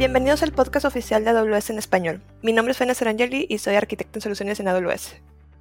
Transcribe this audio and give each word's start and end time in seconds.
Bienvenidos 0.00 0.42
al 0.42 0.52
podcast 0.52 0.86
oficial 0.86 1.24
de 1.24 1.28
AWS 1.28 1.68
en 1.68 1.78
español. 1.78 2.22
Mi 2.40 2.54
nombre 2.54 2.72
es 2.72 2.78
Fene 2.78 2.94
Serangeli 2.94 3.44
y 3.50 3.58
soy 3.58 3.74
arquitecto 3.74 4.16
en 4.16 4.22
soluciones 4.22 4.58
en 4.58 4.68
AWS. 4.68 5.16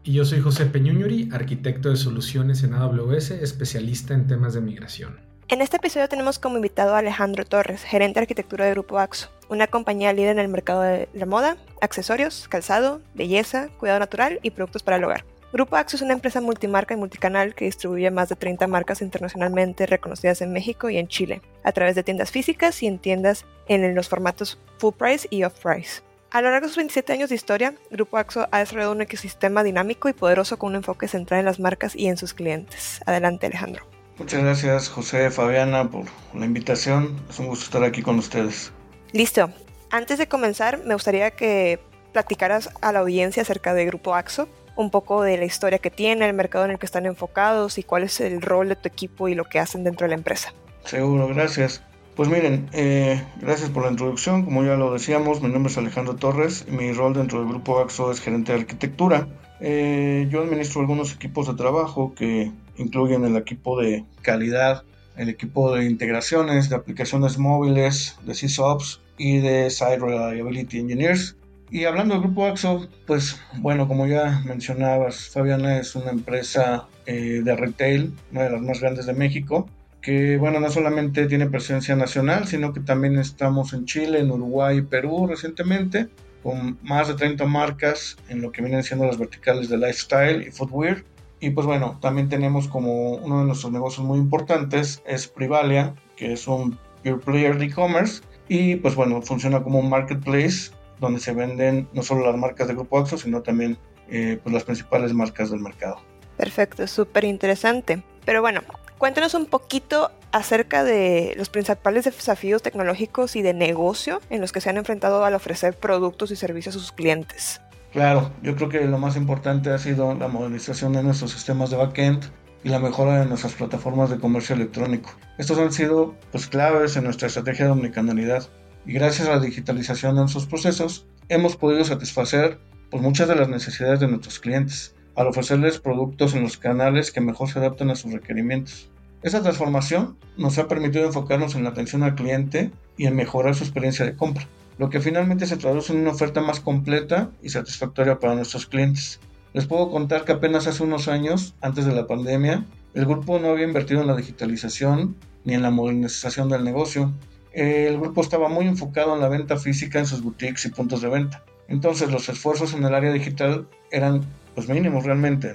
Y 0.06 0.14
yo 0.14 0.24
soy 0.24 0.40
José 0.40 0.66
Peñuñuri, 0.66 1.28
arquitecto 1.34 1.90
de 1.90 1.98
soluciones 1.98 2.64
en 2.64 2.74
AWS, 2.74 3.32
especialista 3.32 4.14
en 4.14 4.28
temas 4.28 4.54
de 4.54 4.62
migración. 4.62 5.20
En 5.50 5.60
este 5.60 5.76
episodio 5.76 6.08
tenemos 6.08 6.40
como 6.40 6.56
invitado 6.56 6.96
a 6.96 7.00
Alejandro 7.00 7.44
Torres, 7.44 7.84
gerente 7.84 8.22
de 8.22 8.24
arquitectura 8.24 8.64
de 8.64 8.72
Grupo 8.72 8.98
AXO, 8.98 9.30
una 9.50 9.68
compañía 9.68 10.14
líder 10.14 10.38
en 10.38 10.40
el 10.40 10.48
mercado 10.48 10.84
de 10.84 11.10
la 11.14 11.26
moda, 11.26 11.58
accesorios, 11.82 12.48
calzado, 12.48 13.02
belleza, 13.16 13.68
cuidado 13.78 14.00
natural 14.00 14.40
y 14.42 14.52
productos 14.52 14.84
para 14.84 14.96
el 14.96 15.04
hogar. 15.04 15.26
Grupo 15.52 15.78
AXO 15.78 15.96
es 15.96 16.04
una 16.04 16.14
empresa 16.14 16.42
multimarca 16.42 16.94
y 16.94 16.98
multicanal 16.98 17.56
que 17.56 17.66
distribuye 17.66 18.12
más 18.12 18.30
de 18.30 18.36
30 18.36 18.68
marcas 18.68 19.02
internacionalmente 19.02 19.88
reconocidas 19.88 20.42
en 20.42 20.54
México 20.54 20.92
y 20.92 20.98
en 20.98 21.08
Chile, 21.08 21.42
a 21.64 21.72
través 21.72 21.96
de 21.96 22.04
tiendas 22.04 22.30
físicas 22.30 22.84
y 22.84 22.88
en 22.88 23.00
tiendas 23.00 23.46
en 23.68 23.96
los 23.96 24.10
formatos 24.10 24.60
full 24.78 24.94
price 24.94 25.28
y 25.32 25.44
off 25.44 25.60
price. 25.60 26.02
A 26.30 26.44
lo 26.44 26.52
largo 26.52 26.68
de 26.68 26.70
sus 26.70 26.78
27 26.78 27.14
años 27.14 27.30
de 27.30 27.36
historia, 27.36 27.74
Grupo 27.90 28.18
AXO 28.18 28.48
ha 28.52 28.60
desarrollado 28.60 28.92
un 28.92 29.02
ecosistema 29.02 29.64
dinámico 29.64 30.08
y 30.08 30.14
poderoso 30.14 30.60
con 30.60 30.70
un 30.70 30.76
enfoque 30.76 31.08
central 31.08 31.40
en 31.40 31.46
las 31.48 31.60
marcas 31.60 31.96
y 31.96 32.08
en 32.08 32.18
sus 32.18 32.36
clientes. 32.36 33.02
Adelante, 33.08 33.48
Alejandro. 33.48 33.84
Muchas 34.20 34.44
gracias, 34.44 34.90
José, 34.90 35.32
Fabiana, 35.32 35.90
por 35.90 36.06
la 36.36 36.46
invitación. 36.46 37.20
Es 37.28 37.40
un 37.40 37.48
gusto 37.48 37.66
estar 37.66 37.84
aquí 37.84 38.04
con 38.04 38.20
ustedes. 38.20 38.72
Listo. 39.14 39.50
Antes 39.90 40.20
de 40.20 40.28
comenzar, 40.28 40.84
me 40.86 40.94
gustaría 40.94 41.32
que 41.32 41.80
platicaras 42.14 42.70
a 42.82 42.92
la 42.92 43.00
audiencia 43.00 43.42
acerca 43.42 43.74
de 43.74 43.86
Grupo 43.86 44.14
AXO 44.14 44.48
un 44.80 44.92
poco 44.92 45.24
de 45.24 45.38
la 45.38 45.44
historia 45.44 45.80
que 45.80 45.92
tiene, 45.92 46.26
el 46.26 46.34
mercado 46.34 46.64
en 46.64 46.72
el 46.72 46.80
que 46.80 46.86
están 46.86 47.06
enfocados 47.06 47.78
y 47.78 47.84
cuál 47.84 48.04
es 48.04 48.22
el 48.22 48.42
rol 48.42 48.70
de 48.70 48.78
tu 48.78 48.88
equipo 48.88 49.28
y 49.28 49.36
lo 49.36 49.44
que 49.44 49.60
hacen 49.60 49.84
dentro 49.84 50.06
de 50.06 50.10
la 50.10 50.16
empresa. 50.16 50.54
Seguro, 50.86 51.28
gracias. 51.28 51.84
Pues 52.16 52.30
miren, 52.30 52.70
eh, 52.72 53.22
gracias 53.42 53.70
por 53.70 53.84
la 53.84 53.92
introducción. 53.92 54.46
Como 54.46 54.64
ya 54.64 54.76
lo 54.76 54.94
decíamos, 54.94 55.42
mi 55.42 55.50
nombre 55.50 55.70
es 55.70 55.78
Alejandro 55.78 56.16
Torres 56.16 56.66
y 56.66 56.72
mi 56.72 56.94
rol 56.94 57.14
dentro 57.14 57.40
del 57.40 57.50
grupo 57.50 57.80
AXO 57.80 58.10
es 58.10 58.22
gerente 58.22 58.54
de 58.54 58.60
arquitectura. 58.60 59.28
Eh, 59.60 60.28
yo 60.30 60.42
administro 60.42 60.80
algunos 60.80 61.14
equipos 61.14 61.48
de 61.48 61.56
trabajo 61.56 62.14
que 62.16 62.50
incluyen 62.78 63.26
el 63.26 63.36
equipo 63.36 63.80
de 63.82 64.06
calidad, 64.22 64.84
el 65.18 65.28
equipo 65.28 65.76
de 65.76 65.86
integraciones, 65.86 66.70
de 66.70 66.78
aplicaciones 66.78 67.38
móviles, 67.38 68.18
de 68.26 68.34
SysOps 68.34 69.02
y 69.18 69.40
de 69.40 69.70
Site 69.70 69.98
Reliability 69.98 70.80
Engineers. 70.80 71.36
Y 71.72 71.86
hablando 71.86 72.16
del 72.16 72.24
grupo 72.24 72.48
AXO, 72.48 72.88
pues 73.06 73.40
bueno, 73.58 73.88
como 73.88 74.08
ya 74.08 74.42
mencionabas, 74.44 75.30
Fabiana 75.30 75.78
es 75.78 75.96
una 75.96 76.10
empresa 76.10 76.88
eh, 77.06 77.42
de 77.44 77.56
retail, 77.56 78.14
una 78.32 78.44
de 78.44 78.50
las 78.50 78.62
más 78.62 78.80
grandes 78.80 79.06
de 79.06 79.14
México, 79.14 79.70
que 80.02 80.38
bueno, 80.38 80.60
no 80.60 80.72
solamente 80.72 81.28
tiene 81.28 81.48
presencia 81.48 81.96
nacional, 81.96 82.48
sino 82.48 82.74
que 82.74 82.80
también 82.80 83.20
estamos 83.20 83.74
en 83.74 83.86
Chile, 83.86 84.20
en 84.20 84.32
Uruguay 84.32 84.78
y 84.78 84.82
Perú 84.82 85.28
recientemente, 85.28 86.08
con 86.42 86.80
más 86.82 87.08
de 87.08 87.14
30 87.14 87.46
marcas 87.46 88.18
en 88.30 88.42
lo 88.42 88.52
que 88.52 88.64
vienen 88.64 88.82
siendo 88.84 89.06
las 89.06 89.20
verticales 89.20 89.70
de 89.70 89.78
lifestyle 89.78 90.48
y 90.48 90.52
footwear. 90.52 91.04
Y 91.40 91.52
pues 91.52 91.68
bueno, 91.68 92.00
también 92.02 92.30
tenemos 92.30 92.68
como 92.68 93.12
uno 93.14 93.42
de 93.42 93.46
nuestros 93.46 93.72
negocios 93.72 94.06
muy 94.06 94.18
importantes 94.18 95.04
es 95.06 95.28
Privalia, 95.28 95.94
que 96.16 96.34
es 96.34 96.48
un 96.48 96.80
pure 97.04 97.18
player 97.18 97.58
de 97.60 97.66
e-commerce. 97.66 98.24
Y 98.48 98.78
pues 98.78 98.96
bueno, 98.96 99.22
funciona 99.22 99.62
como 99.62 99.80
un 99.80 99.90
marketplace 99.90 100.72
donde 101.00 101.20
se 101.20 101.34
venden 101.34 101.88
no 101.94 102.04
solo 102.04 102.26
las 102.26 102.38
marcas 102.38 102.68
de 102.68 102.76
Grupo 102.76 103.00
Axo, 103.00 103.18
sino 103.18 103.42
también 103.42 103.78
eh, 104.10 104.40
pues 104.42 104.54
las 104.54 104.64
principales 104.64 105.14
marcas 105.14 105.52
del 105.52 105.60
mercado. 105.60 106.02
Perfecto, 106.38 106.88
súper 106.88 107.26
interesante. 107.26 108.04
Pero 108.26 108.42
bueno, 108.42 108.62
cuéntanos 108.98 109.34
un 109.34 109.46
poquito 109.46 110.12
acerca 110.32 110.84
de 110.84 111.34
los 111.38 111.50
principales 111.50 112.06
desafíos 112.06 112.62
tecnológicos 112.62 113.36
y 113.36 113.42
de 113.42 113.54
negocio 113.54 114.22
en 114.30 114.42
los 114.42 114.52
que 114.52 114.62
se 114.62 114.70
han 114.70 114.78
enfrentado 114.78 115.24
al 115.26 115.34
ofrecer 115.34 115.76
productos 115.76 116.32
y 116.32 116.36
servicios 116.36 116.76
a 116.76 116.80
sus 116.80 116.92
clientes. 116.92 117.62
Claro, 117.92 118.32
yo 118.44 118.56
creo 118.56 118.70
que 118.70 118.86
lo 118.86 119.00
más 119.00 119.16
importante 119.16 119.72
ha 119.72 119.80
sido 119.80 120.14
la 120.14 120.28
modernización 120.28 120.94
de 120.94 121.02
nuestros 121.02 121.32
sistemas 121.32 121.72
de 121.72 121.78
backend 121.78 122.24
y 122.64 122.70
la 122.70 122.80
mejora 122.80 123.20
de 123.20 123.26
nuestras 123.26 123.54
plataformas 123.54 124.10
de 124.10 124.20
comercio 124.20 124.56
electrónico. 124.56 125.10
Estos 125.38 125.58
han 125.58 125.72
sido 125.72 126.14
pues 126.32 126.48
claves 126.48 126.96
en 126.98 127.06
nuestra 127.06 127.28
estrategia 127.28 127.66
de 127.66 127.72
omnicanalidad 127.72 128.48
y 128.86 128.94
gracias 128.94 129.28
a 129.28 129.36
la 129.36 129.40
digitalización 129.40 130.16
de 130.16 130.22
nuestros 130.22 130.46
procesos 130.46 131.06
hemos 131.28 131.56
podido 131.56 131.84
satisfacer 131.86 132.60
pues, 132.90 133.04
muchas 133.04 133.28
de 133.28 133.36
las 133.36 133.50
necesidades 133.50 134.00
de 134.00 134.08
nuestros 134.08 134.40
clientes 134.40 134.96
al 135.16 135.28
ofrecerles 135.28 135.80
productos 135.80 136.34
en 136.34 136.44
los 136.44 136.58
canales 136.58 137.12
que 137.12 137.22
mejor 137.22 137.50
se 137.50 137.60
adaptan 137.60 137.90
a 137.90 137.96
sus 137.96 138.14
requerimientos. 138.14 138.90
Esta 139.22 139.42
transformación 139.42 140.18
nos 140.38 140.58
ha 140.58 140.70
permitido 140.70 141.06
enfocarnos 141.06 141.56
en 141.56 141.66
la 141.66 141.72
atención 141.72 142.04
al 142.04 142.16
cliente 142.16 142.72
y 142.98 143.06
en 143.06 143.16
mejorar 143.16 143.54
su 143.54 143.66
experiencia 143.66 144.06
de 144.06 144.16
compra, 144.16 144.48
lo 144.78 144.90
que 144.90 145.02
finalmente 145.02 145.46
se 145.46 145.58
traduce 145.58 145.92
en 145.92 146.00
una 146.00 146.12
oferta 146.12 146.40
más 146.40 146.62
completa 146.62 147.30
y 147.44 147.50
satisfactoria 147.50 148.20
para 148.20 148.36
nuestros 148.36 148.66
clientes. 148.66 149.20
Les 149.54 149.66
puedo 149.66 149.92
contar 149.92 150.24
que 150.24 150.32
apenas 150.32 150.68
hace 150.68 150.84
unos 150.84 151.10
años, 151.10 151.54
antes 151.60 151.86
de 151.86 151.94
la 151.94 152.08
pandemia, 152.08 152.66
el 152.94 153.06
grupo 153.06 153.40
no 153.40 153.50
había 153.50 153.66
invertido 153.66 154.02
en 154.02 154.08
la 154.08 154.16
digitalización 154.16 155.18
ni 155.44 155.54
en 155.54 155.64
la 155.64 155.72
modernización 155.72 156.48
del 156.48 156.64
negocio, 156.64 157.12
el 157.54 158.00
grupo 158.00 158.22
estaba 158.22 158.48
muy 158.50 158.68
enfocado 158.68 159.16
en 159.16 159.22
la 159.22 159.30
venta 159.30 159.58
física 159.58 160.00
en 160.00 160.06
sus 160.06 160.22
boutiques 160.22 160.66
y 160.66 160.70
puntos 160.70 161.02
de 161.02 161.10
venta. 161.10 161.44
Entonces 161.68 162.12
los 162.12 162.28
esfuerzos 162.30 162.74
en 162.74 162.84
el 162.84 162.94
área 162.94 163.12
digital 163.12 163.68
eran 163.92 164.22
pues 164.56 164.68
mínimos 164.68 165.06
realmente. 165.06 165.54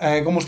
Eh, 0.00 0.22
como, 0.24 0.40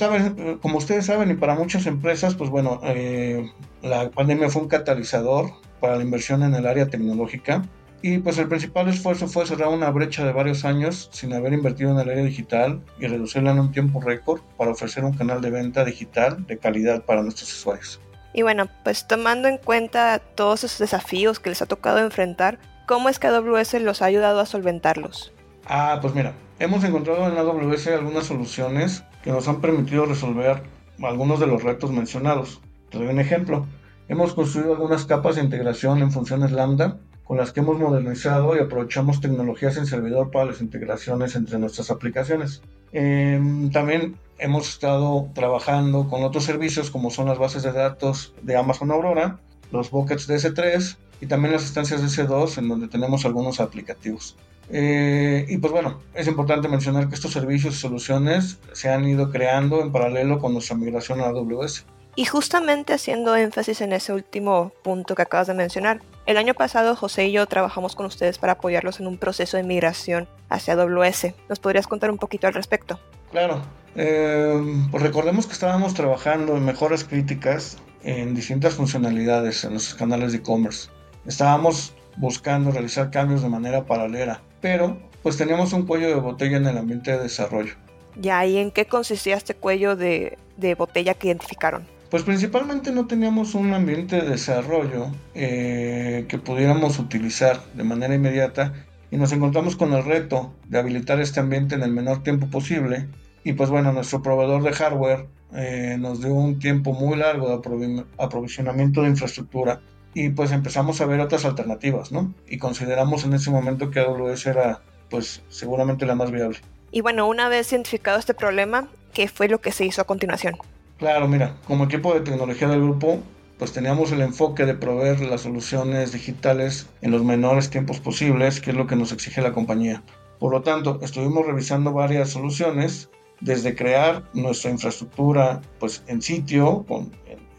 como 0.61 0.79
ustedes 0.79 1.07
saben 1.07 1.31
y 1.31 1.35
para 1.35 1.55
muchas 1.55 1.87
empresas, 1.87 2.35
pues 2.35 2.51
bueno, 2.51 2.81
eh, 2.85 3.51
la 3.83 4.11
pandemia 4.11 4.49
fue 4.49 4.63
un 4.63 4.69
catalizador 4.69 5.51
para 5.81 5.97
la 5.97 6.05
inversión 6.05 6.43
en 6.43 6.55
el 6.55 6.67
área 6.67 6.87
tecnológica 6.87 7.63
y 8.03 8.19
pues 8.19 8.39
el 8.39 8.49
principal 8.49 8.89
esfuerzo 8.89 9.29
fue 9.29 9.47
cerrar 9.47 9.69
una 9.69 9.91
brecha 9.91 10.25
de 10.25 10.33
varios 10.33 10.65
años 10.65 11.11
sin 11.13 11.35
haber 11.35 11.53
invertido 11.53 11.91
en 11.91 11.99
el 11.99 12.09
área 12.09 12.25
digital 12.25 12.81
y 12.99 13.07
reducirla 13.07 13.51
en 13.51 13.61
un 13.61 13.73
tiempo 13.73 14.01
récord 14.01 14.41
para 14.57 14.71
ofrecer 14.71 15.05
un 15.05 15.13
canal 15.13 15.41
de 15.41 15.51
venta 15.51 15.85
digital 15.85 16.47
de 16.47 16.57
calidad 16.57 17.05
para 17.05 17.23
nuestros 17.23 17.53
usuarios. 17.53 18.01
Y 18.33 18.43
bueno, 18.43 18.69
pues 18.85 19.07
tomando 19.07 19.49
en 19.49 19.59
cuenta 19.59 20.21
todos 20.35 20.65
esos 20.65 20.79
desafíos 20.79 21.41
que 21.41 21.51
les 21.51 21.63
ha 21.63 21.67
tocado 21.67 21.99
enfrentar, 21.99 22.59
¿cómo 22.87 23.09
es 23.09 23.19
que 23.19 23.27
AWS 23.27 23.75
los 23.81 24.03
ha 24.03 24.07
ayudado 24.07 24.41
a 24.41 24.47
solventarlos? 24.47 25.33
Ah, 25.67 25.99
pues 26.01 26.15
mira, 26.15 26.35
hemos 26.59 26.85
encontrado 26.85 27.27
en 27.27 27.37
AWS 27.37 27.89
algunas 27.89 28.27
soluciones 28.27 29.05
que 29.23 29.31
nos 29.31 29.49
han 29.49 29.61
permitido 29.61 30.07
resolver 30.07 30.63
algunos 31.03 31.41
de 31.41 31.47
los 31.47 31.63
retos 31.63 31.91
mencionados. 31.91 32.61
Te 32.91 32.99
doy 32.99 33.09
un 33.09 33.21
ejemplo. 33.21 33.67
Hemos 34.09 34.35
construido 34.35 34.73
algunas 34.73 35.05
capas 35.05 35.37
de 35.37 35.43
integración 35.43 36.03
en 36.03 36.11
funciones 36.11 36.53
lambda 36.53 36.99
con 37.31 37.37
las 37.37 37.53
que 37.53 37.61
hemos 37.61 37.79
modernizado 37.79 38.57
y 38.57 38.59
aprovechamos 38.59 39.21
tecnologías 39.21 39.77
en 39.77 39.87
servidor 39.87 40.33
para 40.33 40.47
las 40.47 40.61
integraciones 40.61 41.37
entre 41.37 41.61
nuestras 41.61 41.93
aplicaciones. 41.93 42.61
Em, 42.93 43.71
también 43.71 44.17
hemos 44.41 44.69
estado 44.69 45.29
trabajando 45.35 46.09
con 46.09 46.25
otros 46.25 46.45
servicios 46.45 46.91
como 46.91 47.11
son 47.11 47.27
las 47.27 47.39
bases 47.39 47.63
de 47.63 47.73
datos 47.73 48.35
de 48.43 48.57
Amazon 48.57 48.91
Aurora, 48.91 49.39
los 49.71 49.91
buckets 49.91 50.27
de 50.27 50.37
S3 50.37 50.97
y 51.21 51.27
también 51.27 51.53
las 51.53 51.63
instancias 51.63 52.01
de 52.01 52.09
S2 52.09 52.59
en 52.59 52.69
donde 52.69 52.89
tenemos 52.89 53.25
algunos 53.25 53.61
aplicativos. 53.61 54.37
Eh, 54.73 55.47
y 55.49 55.59
pues 55.59 55.73
bueno, 55.73 56.01
es 56.15 56.27
importante 56.29 56.69
mencionar 56.69 57.09
que 57.09 57.15
estos 57.15 57.33
servicios 57.33 57.75
y 57.75 57.79
soluciones 57.79 58.59
se 58.73 58.89
han 58.89 59.07
ido 59.07 59.31
creando 59.31 59.81
en 59.81 59.93
paralelo 59.93 60.39
con 60.39 60.53
nuestra 60.53 60.77
migración 60.77 61.21
a 61.21 61.27
AWS. 61.27 61.85
Y 62.17 62.25
justamente 62.25 62.93
haciendo 62.93 63.37
énfasis 63.37 63.81
en 63.81 63.93
ese 63.93 64.13
último 64.13 64.73
punto 64.83 65.15
que 65.15 65.23
acabas 65.23 65.47
de 65.47 65.55
mencionar, 65.55 66.01
el 66.27 66.37
año 66.37 66.55
pasado 66.55 66.97
José 66.97 67.27
y 67.27 67.33
yo 67.33 67.47
trabajamos 67.47 67.95
con 67.95 68.07
ustedes 68.07 68.39
para 68.39 68.55
apoyarlos 68.55 69.01
en 69.01 69.07
un 69.07 69.19
proceso 69.19 69.57
de 69.57 69.63
migración 69.63 70.29
hacia 70.49 70.75
AWS. 70.75 71.35
¿Nos 71.49 71.61
podrías 71.61 71.87
contar 71.87 72.11
un 72.11 72.19
poquito 72.19 72.47
al 72.47 72.55
respecto? 72.55 73.01
Claro, 73.31 73.63
eh, 73.97 74.61
pues 74.91 75.03
recordemos 75.03 75.47
que 75.47 75.53
estábamos 75.53 75.95
trabajando 75.95 76.57
en 76.57 76.65
mejoras 76.65 77.05
críticas 77.05 77.79
en 78.03 78.35
distintas 78.35 78.75
funcionalidades 78.75 79.65
en 79.65 79.73
nuestros 79.73 79.97
canales 79.97 80.33
de 80.33 80.39
e-commerce. 80.39 80.89
Estábamos 81.27 81.95
buscando 82.17 82.71
realizar 82.71 83.11
cambios 83.11 83.43
de 83.43 83.49
manera 83.49 83.85
paralela, 83.87 84.41
pero 84.61 84.99
pues 85.23 85.37
teníamos 85.37 85.73
un 85.73 85.87
cuello 85.87 86.09
de 86.09 86.15
botella 86.15 86.57
en 86.57 86.67
el 86.67 86.79
ambiente 86.79 87.13
de 87.13 87.23
desarrollo. 87.23 87.75
Ya, 88.17 88.45
¿y 88.47 88.59
en 88.59 88.71
qué 88.71 88.87
consistía 88.87 89.37
este 89.37 89.55
cuello 89.55 89.97
de, 89.97 90.39
de 90.57 90.75
botella 90.75 91.15
que 91.15 91.29
identificaron? 91.29 91.87
Pues 92.11 92.25
principalmente 92.25 92.91
no 92.91 93.07
teníamos 93.07 93.55
un 93.55 93.73
ambiente 93.73 94.17
de 94.17 94.31
desarrollo 94.31 95.13
eh, 95.35 96.25
que 96.29 96.39
pudiéramos 96.39 96.99
utilizar 96.99 97.63
de 97.75 97.85
manera 97.85 98.15
inmediata 98.15 98.73
y 99.11 99.17
nos 99.17 99.33
encontramos 99.33 99.77
con 99.77 99.93
el 99.93 100.05
reto 100.05 100.53
de 100.69 100.79
habilitar 100.79 101.21
este 101.21 101.41
ambiente 101.41 101.75
en 101.75 101.83
el 101.83 101.91
menor 101.91 102.23
tiempo 102.23 102.47
posible. 102.49 103.09
Y 103.43 103.55
pues 103.55 103.71
bueno, 103.71 103.93
nuestro 103.93 104.23
proveedor 104.23 104.63
de 104.63 104.73
hardware 104.73 105.27
eh, 105.55 105.97
nos 105.99 106.21
dio 106.21 106.33
un 106.33 106.59
tiempo 106.59 106.93
muy 106.93 107.17
largo 107.17 107.49
de 107.49 108.05
aprovisionamiento 108.19 109.03
de 109.03 109.09
infraestructura 109.09 109.81
y 110.15 110.31
pues 110.31 110.53
empezamos 110.53 111.01
a 111.01 111.07
ver 111.07 111.21
otras 111.21 111.45
alternativas, 111.45 112.13
¿no? 112.13 112.33
Y 112.49 112.59
consideramos 112.59 113.25
en 113.25 113.35
ese 113.35 113.51
momento 113.51 113.91
que 113.91 114.01
AWS 114.01 114.47
era 114.47 114.83
pues 115.09 115.43
seguramente 115.49 116.07
la 116.07 116.15
más 116.15 116.31
viable. 116.31 116.59
Y 116.93 117.01
bueno, 117.01 117.29
una 117.29 117.49
vez 117.49 117.73
identificado 117.73 118.19
este 118.19 118.35
problema, 118.35 118.89
¿qué 119.13 119.29
fue 119.29 119.49
lo 119.49 119.61
que 119.61 119.73
se 119.73 119.85
hizo 119.85 120.03
a 120.03 120.05
continuación? 120.05 120.57
Claro, 120.99 121.29
mira, 121.29 121.57
como 121.67 121.85
equipo 121.85 122.13
de 122.15 122.21
tecnología 122.21 122.69
del 122.69 122.83
grupo, 122.83 123.21
pues 123.61 123.73
teníamos 123.73 124.11
el 124.11 124.23
enfoque 124.23 124.65
de 124.65 124.73
proveer 124.73 125.21
las 125.21 125.43
soluciones 125.43 126.13
digitales 126.13 126.89
en 127.03 127.11
los 127.11 127.23
menores 127.23 127.69
tiempos 127.69 128.01
posibles, 128.01 128.59
que 128.59 128.71
es 128.71 128.77
lo 128.77 128.87
que 128.87 128.97
nos 128.97 129.13
exige 129.13 129.43
la 129.43 129.53
compañía. 129.53 130.03
Por 130.39 130.51
lo 130.51 130.63
tanto, 130.63 130.99
estuvimos 131.03 131.47
revisando 131.47 131.93
varias 131.93 132.31
soluciones, 132.31 133.11
desde 133.43 133.77
crear 133.77 134.25
nuestra 134.33 134.71
infraestructura 134.71 135.61
pues, 135.79 136.03
en 136.07 136.23
sitio, 136.23 136.87
con, 136.89 137.13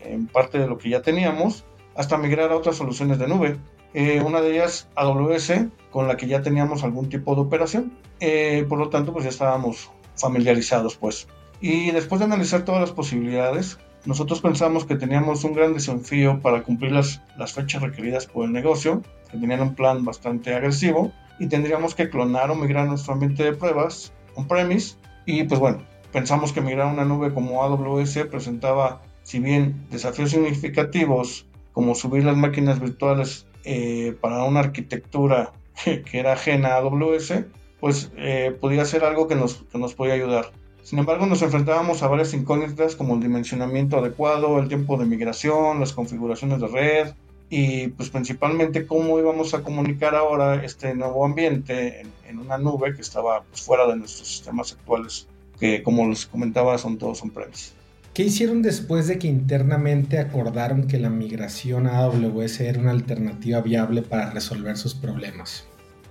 en, 0.03 0.25
parte 0.25 0.57
de 0.57 0.65
lo 0.65 0.80
que 0.80 0.89
ya 0.89 1.03
teníamos, 1.03 1.65
hasta 1.95 2.18
migrar 2.18 2.51
a 2.51 2.57
otras 2.57 2.77
soluciones 2.77 3.19
de 3.19 3.27
nube. 3.27 3.57
Eh, 3.94 4.24
una 4.25 4.42
de 4.42 4.53
ellas 4.53 4.88
AWS, 4.95 5.68
con 5.92 6.07
la 6.07 6.18
que 6.18 6.25
ya 6.25 6.42
teníamos 6.42 6.83
algún 6.83 7.09
tipo 7.09 7.36
de 7.36 7.42
operación. 7.42 7.94
Eh, 8.19 8.65
por 8.68 8.80
lo 8.80 8.89
tanto, 8.89 9.13
pues 9.13 9.25
ya 9.25 9.30
estábamos 9.30 9.92
familiarizados, 10.15 10.98
pues. 10.98 11.27
Y 11.62 11.92
después 11.92 12.18
de 12.18 12.25
analizar 12.25 12.65
todas 12.65 12.81
las 12.81 12.92
posibilidades, 12.92 13.77
nosotros 14.06 14.42
pensamos 14.42 14.86
que 14.86 14.95
teníamos 14.95 15.44
un 15.44 15.53
gran 15.53 15.74
desafío 15.74 16.39
para 16.42 16.63
cumplir 16.63 16.92
las, 16.92 17.21
fechas 17.53 17.81
requeridas 17.81 18.25
por 18.25 18.45
el 18.45 18.51
negocio, 18.51 19.03
que 19.30 19.38
tenían 19.38 19.62
un 19.62 19.75
plan 19.75 20.03
bastante 20.03 20.53
agresivo, 20.53 21.12
y 21.39 21.48
tendríamos 21.48 21.94
que 21.94 22.09
clonar 22.09 22.50
o 22.50 22.56
migrar 22.56 22.88
nuestro 22.88 23.13
ambiente 23.13 23.44
de 23.44 23.53
pruebas 23.53 24.12
on-premise. 24.36 24.95
Y 25.25 25.44
pues 25.44 25.59
bueno, 25.59 25.83
pensamos 26.12 26.51
que 26.51 26.62
migrar 26.62 26.88
a 26.88 26.92
una 26.92 27.06
nube 27.06 27.33
como 27.33 27.63
AWS 27.63 28.25
presentaba, 28.30 29.01
si 29.24 29.39
bien 29.39 29.86
desafíos 29.92 30.31
significativos, 30.31 31.45
como 31.71 31.95
subir 31.95 32.24
las 32.24 32.38
máquinas 32.38 32.80
virtuales 32.80 33.45
eh, 33.63 34.15
para 34.19 34.44
una 34.44 34.62
arquitectura 34.62 35.53
que, 35.83 36.19
era 36.19 36.33
ajena 36.33 36.69
a 36.69 36.77
AWS, 36.77 37.45
pues 37.80 38.12
eh, 38.18 38.56
podía 38.59 38.86
ser 38.86 39.03
algo 39.03 39.27
que 39.27 39.36
nos, 39.36 39.63
que 39.71 39.77
nos 39.77 39.94
podía 39.94 40.15
ayudar. 40.15 40.51
Sin 40.83 40.99
embargo, 40.99 41.25
nos 41.25 41.41
enfrentábamos 41.41 42.01
a 42.03 42.07
varias 42.07 42.33
incógnitas 42.33 42.95
como 42.95 43.13
el 43.15 43.21
dimensionamiento 43.21 43.97
adecuado, 43.97 44.59
el 44.59 44.67
tiempo 44.67 44.97
de 44.97 45.05
migración, 45.05 45.79
las 45.79 45.93
configuraciones 45.93 46.59
de 46.59 46.67
red 46.67 47.13
y 47.49 47.89
pues 47.89 48.09
principalmente 48.09 48.87
cómo 48.87 49.19
íbamos 49.19 49.53
a 49.53 49.61
comunicar 49.61 50.15
ahora 50.15 50.63
este 50.63 50.95
nuevo 50.95 51.25
ambiente 51.25 52.01
en, 52.27 52.39
una 52.39 52.57
nube 52.57 52.95
que 52.95 53.01
estaba 53.01 53.43
pues, 53.43 53.61
fuera 53.61 53.85
de 53.87 53.97
nuestros 53.97 54.27
sistemas 54.27 54.71
actuales, 54.71 55.27
que 55.59 55.83
como 55.83 56.07
les 56.07 56.25
comentaba 56.25 56.77
son 56.77 56.97
todos 56.97 57.21
on-premise. 57.21 57.73
¿Qué 58.13 58.23
hicieron 58.23 58.61
después 58.61 59.07
de 59.07 59.19
que 59.19 59.27
internamente 59.27 60.17
acordaron 60.17 60.87
que 60.87 60.97
la 60.97 61.09
migración 61.09 61.87
a 61.87 61.99
AWS 61.99 62.61
era 62.61 62.79
una 62.79 62.91
alternativa 62.91 63.61
viable 63.61 64.01
para 64.01 64.31
resolver 64.31 64.77
sus 64.77 64.95
problemas? 64.95 65.65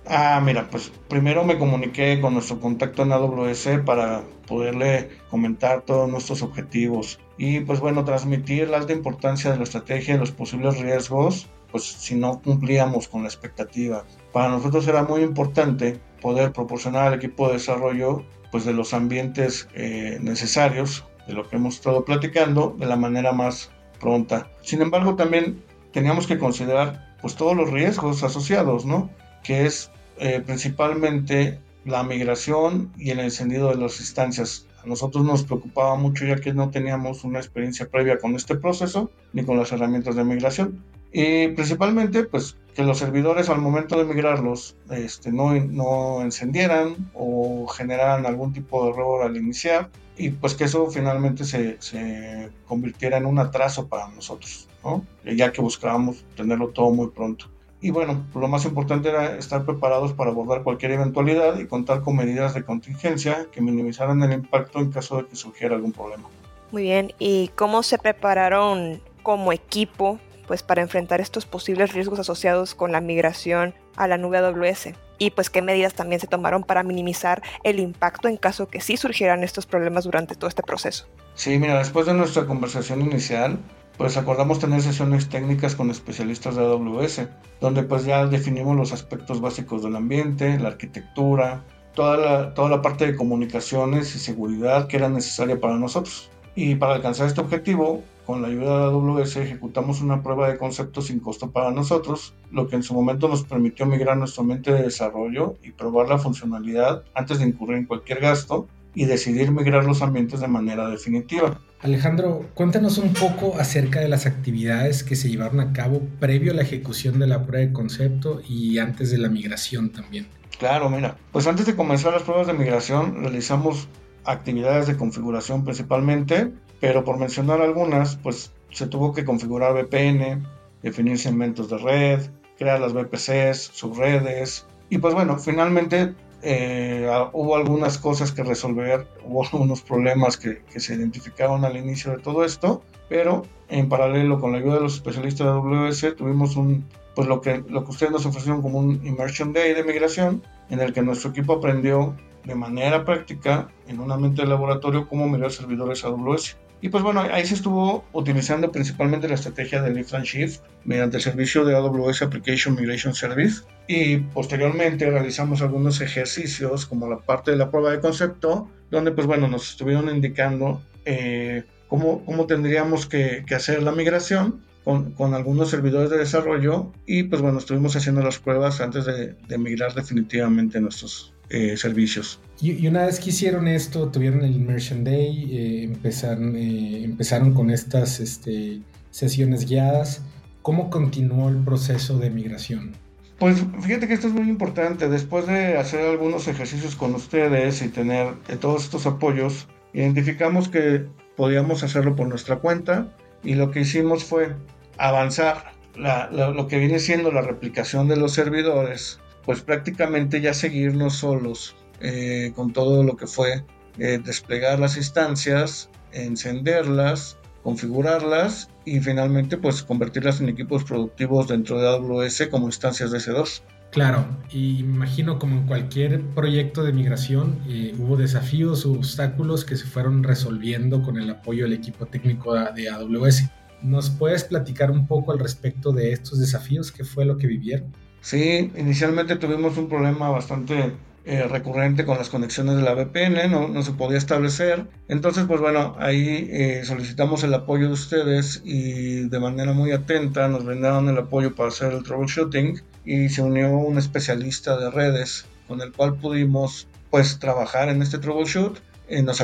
Ah, 0.07 0.41
mira, 0.43 0.67
pues 0.69 0.91
primero 1.07 1.43
me 1.43 1.59
comuniqué 1.59 2.19
con 2.19 2.33
nuestro 2.33 2.59
contacto 2.59 3.03
en 3.03 3.11
AWS 3.11 3.81
para 3.85 4.23
poderle 4.47 5.09
comentar 5.29 5.81
todos 5.83 6.09
nuestros 6.09 6.41
objetivos 6.41 7.19
y 7.37 7.59
pues 7.61 7.79
bueno, 7.79 8.03
transmitir 8.03 8.69
la 8.69 8.77
alta 8.77 8.93
importancia 8.93 9.51
de 9.51 9.57
la 9.57 9.63
estrategia 9.63 10.15
y 10.15 10.17
los 10.17 10.31
posibles 10.31 10.79
riesgos, 10.79 11.49
pues 11.71 11.83
si 11.83 12.15
no 12.15 12.41
cumplíamos 12.41 13.07
con 13.07 13.21
la 13.21 13.29
expectativa. 13.29 14.03
Para 14.33 14.49
nosotros 14.49 14.87
era 14.87 15.03
muy 15.03 15.21
importante 15.21 15.99
poder 16.19 16.51
proporcionar 16.51 17.07
al 17.07 17.13
equipo 17.13 17.47
de 17.47 17.53
desarrollo 17.53 18.25
pues 18.51 18.65
de 18.65 18.73
los 18.73 18.93
ambientes 18.93 19.69
eh, 19.75 20.17
necesarios, 20.21 21.05
de 21.27 21.33
lo 21.33 21.47
que 21.47 21.55
hemos 21.55 21.75
estado 21.75 22.03
platicando, 22.03 22.75
de 22.77 22.87
la 22.87 22.95
manera 22.95 23.31
más 23.31 23.71
pronta. 23.99 24.49
Sin 24.61 24.81
embargo, 24.81 25.15
también 25.15 25.63
teníamos 25.93 26.27
que 26.27 26.39
considerar 26.39 27.15
pues 27.21 27.35
todos 27.35 27.55
los 27.55 27.69
riesgos 27.69 28.23
asociados, 28.23 28.85
¿no? 28.85 29.09
Que 29.43 29.65
es 29.65 29.91
eh, 30.17 30.41
principalmente 30.45 31.59
la 31.85 32.03
migración 32.03 32.91
y 32.97 33.09
el 33.09 33.19
encendido 33.19 33.69
de 33.69 33.75
las 33.75 33.99
instancias. 33.99 34.67
A 34.83 34.87
nosotros 34.87 35.23
nos 35.23 35.43
preocupaba 35.43 35.95
mucho 35.95 36.25
ya 36.25 36.37
que 36.37 36.53
no 36.53 36.69
teníamos 36.69 37.23
una 37.23 37.39
experiencia 37.39 37.87
previa 37.87 38.17
con 38.17 38.35
este 38.35 38.55
proceso 38.55 39.11
ni 39.33 39.43
con 39.43 39.57
las 39.57 39.71
herramientas 39.71 40.15
de 40.15 40.23
migración. 40.23 40.83
Y 41.13 41.49
principalmente, 41.49 42.23
pues 42.23 42.55
que 42.73 42.83
los 42.83 42.99
servidores 42.99 43.49
al 43.49 43.59
momento 43.59 43.97
de 43.97 44.05
migrarlos 44.05 44.75
este, 44.89 45.31
no, 45.31 45.53
no 45.53 46.21
encendieran 46.21 47.11
o 47.13 47.67
generaran 47.67 48.25
algún 48.25 48.53
tipo 48.53 48.85
de 48.85 48.91
error 48.91 49.23
al 49.23 49.35
iniciar 49.35 49.89
y 50.17 50.29
pues 50.29 50.55
que 50.55 50.65
eso 50.65 50.89
finalmente 50.89 51.43
se, 51.43 51.81
se 51.81 52.49
convirtiera 52.67 53.17
en 53.17 53.25
un 53.25 53.39
atraso 53.39 53.87
para 53.87 54.07
nosotros, 54.09 54.69
¿no? 54.83 55.05
ya 55.25 55.51
que 55.51 55.61
buscábamos 55.61 56.23
tenerlo 56.35 56.69
todo 56.69 56.91
muy 56.91 57.07
pronto. 57.07 57.47
Y 57.83 57.89
bueno, 57.89 58.23
lo 58.35 58.47
más 58.47 58.63
importante 58.65 59.09
era 59.09 59.35
estar 59.37 59.65
preparados 59.65 60.13
para 60.13 60.29
abordar 60.29 60.61
cualquier 60.61 60.91
eventualidad 60.91 61.57
y 61.57 61.65
contar 61.65 62.01
con 62.01 62.15
medidas 62.15 62.53
de 62.53 62.63
contingencia 62.63 63.47
que 63.51 63.59
minimizaran 63.59 64.21
el 64.21 64.33
impacto 64.33 64.79
en 64.79 64.91
caso 64.91 65.17
de 65.17 65.25
que 65.27 65.35
surgiera 65.35 65.75
algún 65.75 65.91
problema. 65.91 66.29
Muy 66.71 66.83
bien, 66.83 67.11
¿y 67.17 67.49
cómo 67.55 67.81
se 67.81 67.97
prepararon 67.97 69.01
como 69.23 69.51
equipo 69.51 70.19
pues 70.47 70.61
para 70.63 70.81
enfrentar 70.81 71.21
estos 71.21 71.45
posibles 71.45 71.93
riesgos 71.93 72.19
asociados 72.19 72.75
con 72.75 72.91
la 72.91 73.01
migración 73.01 73.73
a 73.95 74.07
la 74.07 74.17
nube 74.17 74.37
AWS? 74.37 74.89
Y 75.17 75.31
pues 75.31 75.49
qué 75.49 75.63
medidas 75.63 75.95
también 75.95 76.21
se 76.21 76.27
tomaron 76.27 76.63
para 76.63 76.83
minimizar 76.83 77.41
el 77.63 77.79
impacto 77.79 78.27
en 78.27 78.37
caso 78.37 78.67
que 78.67 78.79
sí 78.79 78.95
surgieran 78.95 79.43
estos 79.43 79.65
problemas 79.65 80.03
durante 80.03 80.35
todo 80.35 80.47
este 80.47 80.61
proceso. 80.61 81.07
Sí, 81.33 81.57
mira, 81.57 81.79
después 81.79 82.05
de 82.05 82.13
nuestra 82.13 82.45
conversación 82.45 83.01
inicial, 83.01 83.57
pues 83.97 84.17
acordamos 84.17 84.59
tener 84.59 84.81
sesiones 84.81 85.29
técnicas 85.29 85.75
con 85.75 85.91
especialistas 85.91 86.55
de 86.55 86.63
AWS, 86.63 87.27
donde 87.59 87.83
pues 87.83 88.05
ya 88.05 88.25
definimos 88.25 88.75
los 88.75 88.93
aspectos 88.93 89.41
básicos 89.41 89.83
del 89.83 89.95
ambiente, 89.95 90.57
la 90.59 90.69
arquitectura, 90.69 91.63
toda 91.93 92.17
la, 92.17 92.53
toda 92.53 92.69
la 92.69 92.81
parte 92.81 93.05
de 93.05 93.15
comunicaciones 93.15 94.15
y 94.15 94.19
seguridad 94.19 94.87
que 94.87 94.97
era 94.97 95.09
necesaria 95.09 95.59
para 95.59 95.75
nosotros. 95.77 96.29
Y 96.55 96.75
para 96.75 96.95
alcanzar 96.95 97.27
este 97.27 97.41
objetivo, 97.41 98.03
con 98.25 98.41
la 98.41 98.49
ayuda 98.49 98.79
de 98.79 98.83
AWS 98.85 99.37
ejecutamos 99.37 100.01
una 100.01 100.21
prueba 100.21 100.49
de 100.49 100.57
concepto 100.57 101.01
sin 101.01 101.19
costo 101.19 101.51
para 101.51 101.71
nosotros, 101.71 102.33
lo 102.51 102.67
que 102.67 102.75
en 102.75 102.83
su 102.83 102.93
momento 102.93 103.27
nos 103.27 103.43
permitió 103.43 103.85
migrar 103.85 104.17
nuestro 104.17 104.41
ambiente 104.41 104.71
de 104.71 104.83
desarrollo 104.83 105.55
y 105.63 105.71
probar 105.71 106.09
la 106.09 106.17
funcionalidad 106.17 107.03
antes 107.13 107.39
de 107.39 107.45
incurrir 107.45 107.77
en 107.77 107.85
cualquier 107.85 108.19
gasto 108.19 108.67
y 108.93 109.05
decidir 109.05 109.51
migrar 109.51 109.85
los 109.85 110.01
ambientes 110.01 110.39
de 110.41 110.47
manera 110.47 110.87
definitiva. 110.89 111.59
Alejandro, 111.81 112.45
cuéntanos 112.53 112.97
un 112.97 113.13
poco 113.13 113.57
acerca 113.57 113.99
de 113.99 114.07
las 114.07 114.25
actividades 114.25 115.03
que 115.03 115.15
se 115.15 115.29
llevaron 115.29 115.59
a 115.59 115.73
cabo 115.73 116.01
previo 116.19 116.51
a 116.51 116.55
la 116.55 116.61
ejecución 116.61 117.19
de 117.19 117.27
la 117.27 117.45
prueba 117.45 117.65
de 117.65 117.73
concepto 117.73 118.41
y 118.47 118.77
antes 118.77 119.09
de 119.11 119.17
la 119.17 119.29
migración 119.29 119.91
también. 119.91 120.27
Claro, 120.59 120.89
mira, 120.89 121.17
pues 121.31 121.47
antes 121.47 121.65
de 121.65 121.75
comenzar 121.75 122.13
las 122.13 122.23
pruebas 122.23 122.47
de 122.47 122.53
migración 122.53 123.23
realizamos 123.23 123.87
actividades 124.25 124.85
de 124.87 124.97
configuración 124.97 125.63
principalmente, 125.63 126.51
pero 126.79 127.03
por 127.03 127.17
mencionar 127.17 127.61
algunas, 127.61 128.17
pues 128.17 128.51
se 128.69 128.85
tuvo 128.87 129.13
que 129.13 129.25
configurar 129.25 129.73
VPN, 129.73 130.45
definir 130.83 131.17
segmentos 131.17 131.69
de 131.69 131.77
red, 131.77 132.21
crear 132.59 132.79
las 132.79 132.93
VPCs, 132.93 133.71
subredes, 133.73 134.67
y 134.89 134.99
pues 134.99 135.13
bueno, 135.13 135.39
finalmente 135.39 136.13
eh, 136.43 137.07
hubo 137.33 137.55
algunas 137.55 137.97
cosas 137.97 138.31
que 138.31 138.43
resolver, 138.43 139.07
hubo 139.25 139.43
algunos 139.43 139.81
problemas 139.81 140.37
que, 140.37 140.61
se 140.79 140.95
identificaron 140.95 141.65
al 141.65 141.77
inicio 141.77 142.11
de 142.11 142.17
todo 142.17 142.43
esto, 142.43 142.81
pero 143.09 143.43
en 143.69 143.89
paralelo 143.89 144.39
con 144.39 144.51
la 144.51 144.57
ayuda 144.57 144.75
de 144.75 144.81
los 144.81 144.95
especialistas 144.95 145.45
de 145.45 145.53
AWS 145.53 146.15
tuvimos 146.15 146.55
un, 146.55 146.85
pues 147.15 147.27
lo 147.27 147.41
que, 147.41 147.63
lo 147.67 147.83
que 147.83 147.91
ustedes 147.91 148.11
nos 148.11 148.25
ofrecieron 148.25 148.61
como 148.61 148.79
un 148.79 149.05
Immersion 149.05 149.53
Day 149.53 149.73
de 149.73 149.83
migración, 149.83 150.41
en 150.69 150.79
el 150.79 150.93
que 150.93 151.01
nuestro 151.01 151.29
equipo 151.29 151.53
aprendió 151.53 152.15
de 152.45 152.55
manera 152.55 153.05
práctica 153.05 153.69
en 153.87 153.99
un 153.99 154.11
ambiente 154.11 154.41
de 154.41 154.47
laboratorio 154.47 155.07
cómo 155.07 155.27
migrar 155.27 155.51
servidores 155.51 156.03
AWS. 156.03 156.57
Y 156.81 156.89
pues 156.89 157.03
bueno, 157.03 157.21
ahí 157.21 157.45
se 157.45 157.53
estuvo 157.53 158.03
utilizando 158.11 158.71
principalmente 158.71 159.27
la 159.27 159.35
estrategia 159.35 159.83
de 159.83 159.93
Lift 159.93 160.15
and 160.15 160.25
Shift 160.25 160.61
mediante 160.83 161.17
el 161.17 161.23
servicio 161.23 161.63
de 161.63 161.75
AWS 161.75 162.23
Application 162.23 162.75
Migration 162.75 163.13
Service. 163.13 163.61
Y 163.87 164.17
posteriormente 164.17 165.09
realizamos 165.09 165.61
algunos 165.61 166.01
ejercicios 166.01 166.87
como 166.87 167.07
la 167.07 167.19
parte 167.19 167.51
de 167.51 167.57
la 167.57 167.69
prueba 167.69 167.91
de 167.91 167.99
concepto, 167.99 168.67
donde 168.89 169.11
pues 169.11 169.27
bueno, 169.27 169.47
nos 169.47 169.69
estuvieron 169.69 170.09
indicando 170.09 170.81
eh, 171.05 171.65
cómo, 171.87 172.25
cómo, 172.25 172.47
tendríamos 172.47 173.05
que, 173.05 173.43
que, 173.45 173.53
hacer 173.53 173.83
la 173.83 173.91
migración 173.91 174.61
con, 174.83 175.11
con, 175.11 175.35
algunos 175.35 175.69
servidores 175.69 176.09
de 176.09 176.17
desarrollo. 176.17 176.91
Y 177.05 177.23
pues 177.23 177.43
bueno, 177.43 177.59
estuvimos 177.59 177.95
haciendo 177.95 178.23
las 178.23 178.39
pruebas 178.39 178.81
antes 178.81 179.05
de, 179.05 179.35
de 179.47 179.57
migrar 179.59 179.93
definitivamente 179.93 180.81
nuestros, 180.81 181.31
eh, 181.53 181.75
servicios. 181.75 182.39
Y, 182.61 182.87
una 182.87 183.05
vez 183.05 183.19
que 183.19 183.31
hicieron 183.31 183.67
esto, 183.67 184.07
tuvieron 184.07 184.41
el 184.45 184.55
Immersion 184.55 185.03
Day, 185.03 185.49
eh, 185.51 185.83
empezaron, 185.83 186.55
eh, 186.55 187.03
empezaron 187.03 187.53
con 187.53 187.69
estas 187.71 188.21
este, 188.21 188.79
sesiones 189.09 189.65
guiadas. 189.65 190.21
¿Cómo 190.61 190.89
continuó 190.89 191.49
el 191.49 191.57
proceso 191.57 192.17
de 192.19 192.29
migración? 192.29 192.93
Pues 193.37 193.65
fíjate 193.81 194.07
que 194.07 194.13
esto 194.13 194.27
es 194.27 194.33
muy 194.33 194.47
importante. 194.47 195.09
Después 195.09 195.45
de 195.45 195.77
hacer 195.77 196.05
algunos 196.05 196.47
ejercicios 196.47 196.95
con 196.95 197.15
ustedes 197.15 197.81
y 197.81 197.89
tener 197.89 198.35
todos 198.61 198.85
estos 198.85 199.05
apoyos, 199.05 199.67
identificamos 199.93 200.69
que 200.69 201.05
podíamos 201.35 201.83
hacerlo 201.83 202.15
por 202.15 202.27
nuestra 202.27 202.59
cuenta 202.59 203.13
y 203.43 203.55
lo 203.55 203.71
que 203.71 203.81
hicimos 203.81 204.23
fue 204.23 204.55
avanzar 204.97 205.73
lo 205.97 206.67
que 206.67 206.77
viene 206.77 206.99
siendo 206.99 207.31
la 207.31 207.41
replicación 207.41 208.07
de 208.07 208.15
los 208.15 208.31
servidores 208.31 209.19
pues 209.45 209.61
prácticamente 209.61 210.41
ya 210.41 210.53
seguirnos 210.53 211.15
solos 211.15 211.75
eh, 211.99 212.51
con 212.55 212.73
todo 212.73 213.03
lo 213.03 213.15
que 213.15 213.27
fue 213.27 213.63
eh, 213.97 214.19
desplegar 214.23 214.79
las 214.79 214.97
instancias, 214.97 215.89
encenderlas 216.11 217.37
configurarlas 217.63 218.69
y 218.85 218.99
finalmente 218.99 219.57
pues 219.57 219.83
convertirlas 219.83 220.41
en 220.41 220.49
equipos 220.49 220.83
productivos 220.83 221.47
dentro 221.47 221.79
de 221.79 221.87
AWS 221.87 222.47
como 222.49 222.67
instancias 222.67 223.11
de 223.11 223.19
S2. 223.19 223.61
Claro, 223.91 224.25
y 224.49 224.79
imagino 224.79 225.37
como 225.37 225.57
en 225.57 225.67
cualquier 225.67 226.21
proyecto 226.21 226.83
de 226.83 226.93
migración 226.93 227.59
eh, 227.67 227.93
hubo 227.99 228.15
desafíos 228.15 228.85
o 228.85 228.93
obstáculos 228.93 229.65
que 229.65 229.75
se 229.75 229.85
fueron 229.85 230.23
resolviendo 230.23 231.03
con 231.03 231.17
el 231.17 231.29
apoyo 231.29 231.65
del 231.65 231.73
equipo 231.73 232.05
técnico 232.05 232.53
de 232.53 232.89
AWS. 232.89 233.49
¿Nos 233.81 234.09
puedes 234.09 234.45
platicar 234.45 234.91
un 234.91 235.07
poco 235.07 235.33
al 235.33 235.39
respecto 235.39 235.91
de 235.91 236.13
estos 236.13 236.39
desafíos? 236.39 236.91
¿Qué 236.91 237.03
fue 237.03 237.25
lo 237.25 237.37
que 237.37 237.47
vivieron? 237.47 237.91
Sí, 238.21 238.71
inicialmente 238.77 239.35
tuvimos 239.35 239.77
un 239.77 239.89
problema 239.89 240.29
bastante 240.29 240.93
eh, 241.25 241.43
recurrente 241.43 242.05
con 242.05 242.17
las 242.17 242.29
conexiones 242.29 242.77
de 242.77 242.81
la 242.81 242.93
VPN, 242.93 243.51
no, 243.51 243.67
no, 243.67 243.83
se 243.83 243.91
podía 243.91 244.17
establecer. 244.17 244.87
Entonces, 245.07 245.45
pues 245.47 245.59
bueno, 245.59 245.95
ahí 245.99 246.47
eh, 246.51 246.81
solicitamos 246.85 247.43
el 247.43 247.53
apoyo 247.53 247.87
de 247.87 247.93
ustedes 247.93 248.61
y 248.63 249.27
de 249.27 249.39
manera 249.39 249.73
muy 249.73 249.91
atenta 249.91 250.47
nos 250.47 250.65
brindaron 250.65 251.09
el 251.09 251.17
apoyo 251.17 251.55
para 251.55 251.69
hacer 251.69 251.93
el 251.93 252.03
troubleshooting 252.03 252.81
y 253.05 253.29
se 253.29 253.41
unió 253.41 253.69
un 253.71 253.97
especialista 253.97 254.77
de 254.77 254.89
redes 254.89 255.45
con 255.67 255.81
el 255.81 255.91
cual 255.91 256.15
pudimos 256.17 256.87
pues 257.09 257.39
trabajar 257.39 257.89
en 257.89 258.01
este 258.01 258.17
troubleshoot. 258.17 258.79
Eh, 259.07 259.21
nos, 259.21 259.41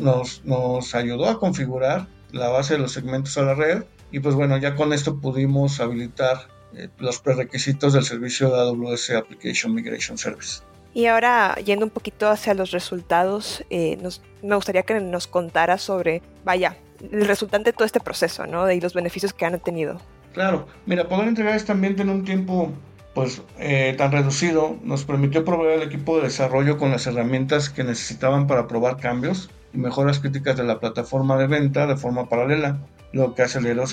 nos, 0.00 0.42
nos 0.44 0.94
ayudó 0.94 1.28
a 1.28 1.40
configurar 1.40 2.06
la 2.32 2.48
base 2.48 2.74
de 2.74 2.80
los 2.80 2.92
segmentos 2.92 3.38
a 3.38 3.42
la 3.42 3.54
red 3.54 3.84
y 4.12 4.20
pues 4.20 4.34
bueno, 4.34 4.56
ya 4.58 4.74
con 4.74 4.92
esto 4.92 5.20
pudimos 5.20 5.80
habilitar 5.80 6.48
los 6.98 7.20
prerequisitos 7.20 7.92
del 7.92 8.04
servicio 8.04 8.50
de 8.50 8.60
AWS 8.60 9.10
Application 9.10 9.74
Migration 9.74 10.18
Service. 10.18 10.62
Y 10.94 11.06
ahora, 11.06 11.54
yendo 11.56 11.84
un 11.84 11.90
poquito 11.90 12.28
hacia 12.28 12.54
los 12.54 12.70
resultados, 12.70 13.62
eh, 13.68 13.98
me 14.42 14.54
gustaría 14.54 14.82
que 14.82 14.98
nos 15.00 15.26
contara 15.26 15.76
sobre, 15.76 16.22
vaya, 16.44 16.76
el 17.12 17.26
resultante 17.26 17.70
de 17.70 17.74
todo 17.74 17.84
este 17.84 18.00
proceso, 18.00 18.46
¿no? 18.46 18.70
Y 18.70 18.80
los 18.80 18.94
beneficios 18.94 19.34
que 19.34 19.44
han 19.44 19.60
tenido. 19.60 20.00
Claro, 20.32 20.66
mira, 20.86 21.08
poder 21.08 21.28
entregar 21.28 21.54
este 21.54 21.72
ambiente 21.72 22.02
en 22.02 22.10
un 22.10 22.24
tiempo 22.24 22.72
pues 23.14 23.40
eh, 23.58 23.94
tan 23.96 24.12
reducido 24.12 24.76
nos 24.82 25.06
permitió 25.06 25.42
proveer 25.42 25.80
al 25.80 25.86
equipo 25.86 26.18
de 26.18 26.24
desarrollo 26.24 26.76
con 26.76 26.90
las 26.90 27.06
herramientas 27.06 27.70
que 27.70 27.82
necesitaban 27.82 28.46
para 28.46 28.68
probar 28.68 28.98
cambios 28.98 29.48
y 29.72 29.78
mejoras 29.78 30.20
críticas 30.20 30.58
de 30.58 30.64
la 30.64 30.80
plataforma 30.80 31.38
de 31.38 31.46
venta 31.46 31.86
de 31.86 31.96
forma 31.96 32.28
paralela, 32.28 32.78
lo 33.16 33.34
que 33.34 33.42
aceleró 33.42 33.84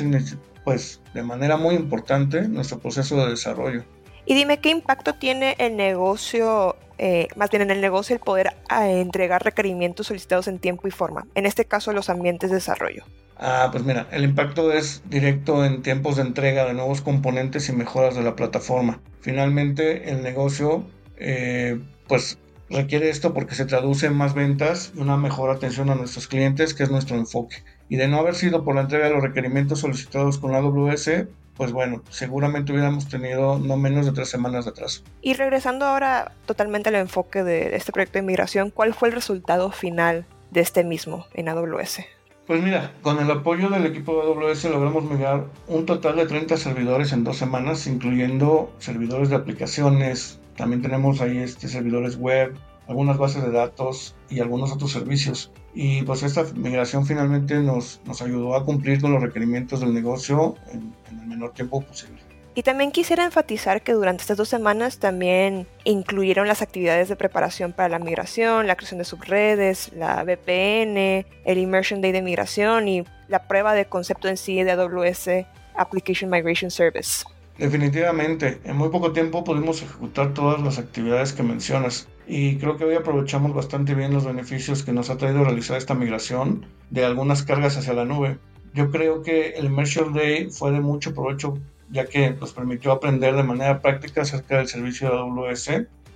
pues 0.64 1.02
de 1.14 1.24
manera 1.24 1.58
muy 1.58 1.76
importante 1.76 2.48
nuestro 2.48 2.80
proceso 2.80 3.18
de 3.24 3.32
desarrollo. 3.32 3.84
Y 4.26 4.36
dime 4.36 4.60
qué 4.60 4.70
impacto 4.70 5.16
tiene 5.16 5.56
el 5.58 5.76
negocio, 5.76 6.76
eh, 6.98 7.28
más 7.36 7.50
bien 7.50 7.64
en 7.64 7.72
el 7.72 7.82
negocio, 7.82 8.16
el 8.16 8.22
poder 8.22 8.48
eh, 8.70 9.02
entregar 9.02 9.44
requerimientos 9.44 10.08
solicitados 10.08 10.48
en 10.48 10.60
tiempo 10.60 10.88
y 10.88 10.92
forma, 10.92 11.26
en 11.36 11.46
este 11.46 11.66
caso 11.66 11.92
los 11.92 12.10
ambientes 12.10 12.50
de 12.50 12.58
desarrollo. 12.58 13.04
Ah, 13.38 13.70
pues 13.72 13.84
mira, 13.84 14.08
el 14.12 14.24
impacto 14.24 14.72
es 14.72 15.02
directo 15.10 15.66
en 15.66 15.82
tiempos 15.82 16.18
de 16.18 16.22
entrega 16.22 16.66
de 16.66 16.74
nuevos 16.74 17.02
componentes 17.02 17.68
y 17.68 17.74
mejoras 17.74 18.16
de 18.16 18.24
la 18.24 18.36
plataforma. 18.36 19.02
Finalmente, 19.22 20.10
el 20.12 20.22
negocio, 20.22 20.86
eh, 21.18 21.80
pues 22.08 22.38
requiere 22.70 23.10
esto 23.10 23.34
porque 23.34 23.56
se 23.56 23.66
traduce 23.66 24.06
en 24.06 24.16
más 24.16 24.34
ventas 24.34 24.94
y 24.96 25.00
una 25.00 25.18
mejor 25.18 25.50
atención 25.50 25.90
a 25.90 25.96
nuestros 25.96 26.28
clientes, 26.28 26.74
que 26.74 26.84
es 26.84 26.92
nuestro 26.92 27.18
enfoque. 27.18 27.64
Y 27.94 27.96
de 27.96 28.08
no 28.08 28.18
haber 28.18 28.34
sido 28.34 28.64
por 28.64 28.74
la 28.74 28.82
entrega 28.82 29.06
de 29.06 29.14
los 29.14 29.22
requerimientos 29.22 29.82
solicitados 29.82 30.40
con 30.40 30.56
AWS, 30.56 31.28
pues 31.56 31.72
bueno, 31.72 32.02
seguramente 32.10 32.72
hubiéramos 32.72 33.08
tenido 33.08 33.60
no 33.60 33.78
menos 33.78 34.08
de 34.08 34.12
tres 34.14 34.30
semanas 34.30 34.66
de 34.66 34.72
atraso. 34.72 35.04
Y 35.22 35.36
regresando 35.36 35.86
ahora 35.86 36.32
totalmente 36.48 36.90
al 36.90 36.96
enfoque 36.96 37.44
de 37.44 37.76
este 37.76 37.92
proyecto 37.92 38.18
de 38.18 38.24
migración, 38.24 38.72
¿cuál 38.72 38.96
fue 38.96 39.10
el 39.10 39.14
resultado 39.14 39.70
final 39.72 40.26
de 40.50 40.62
este 40.62 40.84
mismo 40.84 41.28
en 41.36 41.50
AWS? 41.50 42.00
Pues 42.48 42.64
mira, 42.64 42.94
con 43.04 43.20
el 43.20 43.30
apoyo 43.30 43.70
del 43.70 43.86
equipo 43.86 44.16
de 44.16 44.48
AWS 44.48 44.64
logramos 44.72 45.04
migrar 45.04 45.46
un 45.68 45.86
total 45.86 46.16
de 46.16 46.26
30 46.26 46.58
servidores 46.58 47.14
en 47.14 47.24
dos 47.24 47.38
semanas, 47.38 47.86
incluyendo 47.86 48.74
servidores 48.80 49.30
de 49.30 49.36
aplicaciones, 49.36 50.40
también 50.58 50.82
tenemos 50.82 51.22
ahí 51.22 51.38
este, 51.38 51.68
servidores 51.68 52.18
web, 52.18 52.56
algunas 52.88 53.20
bases 53.20 53.44
de 53.44 53.52
datos 53.52 54.16
y 54.32 54.40
algunos 54.40 54.72
otros 54.72 54.92
servicios. 54.92 55.52
Y 55.76 56.04
pues 56.04 56.24
esta 56.24 56.44
migración 56.56 57.06
finalmente 57.06 57.56
nos, 57.56 58.00
nos 58.06 58.22
ayudó 58.22 58.56
a 58.56 58.64
cumplir 58.64 59.02
con 59.02 59.12
los 59.12 59.22
requerimientos 59.22 59.80
del 59.80 59.94
negocio 59.94 60.56
en, 60.72 60.94
el 61.20 61.28
menor 61.28 61.54
tiempo 61.54 61.82
posible. 61.82 62.22
Y 62.56 62.62
también 62.62 62.92
quisiera 62.92 63.26
enfatizar 63.26 63.82
que 63.82 63.94
durante 63.94 64.22
estas 64.22 64.38
dos 64.38 64.48
semanas 64.48 65.00
también 65.00 65.66
incluyeron 65.86 66.48
las 66.48 66.62
actividades 66.62 67.10
de 67.10 67.16
preparación 67.16 67.74
para 67.74 67.90
la 67.90 67.98
migración, 67.98 68.68
la 68.68 68.76
creación 68.76 69.00
de 69.00 69.06
subredes, 69.06 69.92
la 69.94 70.24
VPN, 70.24 71.26
el 71.46 71.58
Immersion 71.58 72.02
Day 72.02 72.12
de 72.12 72.22
migración 72.22 72.88
y 72.88 73.04
la 73.28 73.48
prueba 73.48 73.74
de 73.74 73.86
concepto 73.86 74.28
en 74.28 74.38
sí 74.38 74.62
de 74.62 74.72
AWS 74.72 75.48
Application 75.76 76.30
Migration 76.30 76.70
Service. 76.70 77.26
Definitivamente, 77.58 78.60
en 78.64 78.76
muy 78.76 78.90
poco 78.90 79.12
tiempo 79.14 79.44
pudimos 79.44 79.82
ejecutar 79.82 80.34
todas 80.34 80.62
las 80.62 80.78
actividades 80.78 81.34
que 81.34 81.44
mencionas 81.44 82.08
y 82.28 82.58
creo 82.58 82.78
que 82.78 82.86
hoy 82.86 82.96
aprovechamos 82.96 83.54
bastante 83.54 83.96
bien 83.96 84.14
los 84.14 84.26
beneficios 84.26 84.84
que 84.84 84.94
nos 84.94 85.10
ha 85.10 85.18
traído 85.18 85.44
realizar 85.44 85.78
esta 85.78 85.94
migración 85.94 86.66
de 86.90 87.06
algunas 87.06 87.44
cargas 87.44 87.78
hacia 87.78 87.94
la 87.94 88.06
nube. 88.06 88.38
Yo 88.74 88.92
creo 88.92 89.22
que 89.22 89.52
el 89.52 89.66
Immersion 89.66 90.14
Day 90.14 90.50
fue 90.50 90.72
de 90.72 90.80
mucho 90.80 91.14
provecho 91.14 91.58
ya 91.92 92.06
que 92.06 92.32
nos 92.32 92.54
permitió 92.54 92.92
aprender 92.92 93.36
de 93.36 93.44
manera 93.44 93.82
práctica 93.82 94.22
acerca 94.22 94.58
del 94.58 94.68
servicio 94.68 95.10
de 95.10 95.16
AWS, 95.16 95.70